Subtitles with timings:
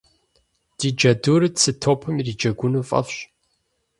[0.77, 3.17] Ди джэдур цы топым ириджэгуну фӏэфӏщ.